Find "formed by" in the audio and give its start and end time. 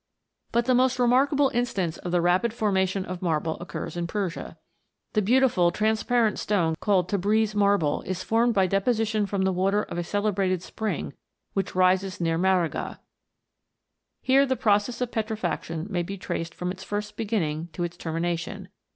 8.23-8.65